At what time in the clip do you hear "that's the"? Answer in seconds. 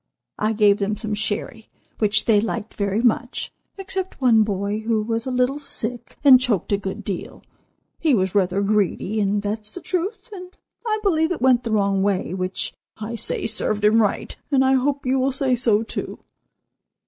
9.43-9.79